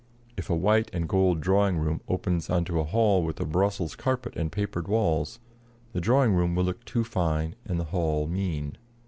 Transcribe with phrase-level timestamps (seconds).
[0.35, 4.35] If a white and gold drawing room opens on a hall with a Brussels carpet
[4.35, 5.37] and papered walls,
[5.93, 8.79] the drawing room will look too fine and the hall mean.